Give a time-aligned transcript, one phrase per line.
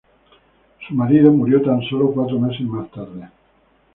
[0.87, 3.29] Su marido murió tan sólo cuatro meses más tarde.